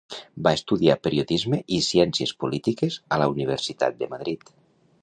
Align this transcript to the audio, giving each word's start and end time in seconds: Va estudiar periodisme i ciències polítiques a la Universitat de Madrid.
Va 0.45 0.53
estudiar 0.59 0.95
periodisme 1.07 1.59
i 1.77 1.81
ciències 1.89 2.35
polítiques 2.45 2.99
a 3.15 3.21
la 3.25 3.31
Universitat 3.37 4.03
de 4.03 4.15
Madrid. 4.17 4.53